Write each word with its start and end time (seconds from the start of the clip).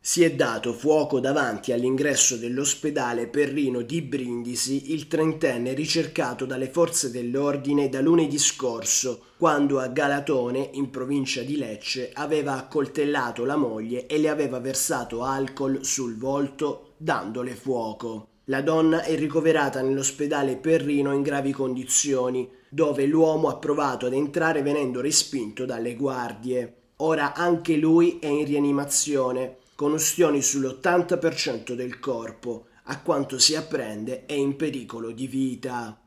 Si 0.00 0.22
è 0.22 0.32
dato 0.32 0.72
fuoco 0.72 1.18
davanti 1.18 1.72
all'ingresso 1.72 2.36
dell'ospedale 2.36 3.26
Perrino 3.26 3.82
di 3.82 4.00
Brindisi 4.00 4.92
il 4.92 5.08
trentenne 5.08 5.74
ricercato 5.74 6.46
dalle 6.46 6.70
forze 6.70 7.10
dell'ordine 7.10 7.88
da 7.88 8.00
lunedì 8.00 8.38
scorso, 8.38 9.24
quando 9.36 9.80
a 9.80 9.88
Galatone, 9.88 10.70
in 10.74 10.90
provincia 10.90 11.42
di 11.42 11.56
Lecce, 11.56 12.10
aveva 12.14 12.54
accoltellato 12.54 13.44
la 13.44 13.56
moglie 13.56 14.06
e 14.06 14.18
le 14.18 14.28
aveva 14.28 14.60
versato 14.60 15.24
alcol 15.24 15.84
sul 15.84 16.16
volto, 16.16 16.94
dandole 16.96 17.54
fuoco. 17.54 18.28
La 18.44 18.62
donna 18.62 19.02
è 19.02 19.16
ricoverata 19.16 19.82
nell'ospedale 19.82 20.56
Perrino 20.56 21.12
in 21.12 21.22
gravi 21.22 21.50
condizioni, 21.50 22.48
dove 22.70 23.04
l'uomo 23.04 23.48
ha 23.48 23.56
provato 23.56 24.06
ad 24.06 24.14
entrare 24.14 24.62
venendo 24.62 25.00
respinto 25.00 25.66
dalle 25.66 25.96
guardie. 25.96 26.74
Ora 26.98 27.34
anche 27.34 27.76
lui 27.76 28.18
è 28.20 28.26
in 28.26 28.44
rianimazione 28.44 29.56
con 29.78 29.92
ustioni 29.92 30.40
sull'80% 30.40 31.74
del 31.74 32.00
corpo, 32.00 32.66
a 32.86 33.00
quanto 33.00 33.38
si 33.38 33.54
apprende 33.54 34.26
è 34.26 34.32
in 34.32 34.56
pericolo 34.56 35.12
di 35.12 35.28
vita. 35.28 36.02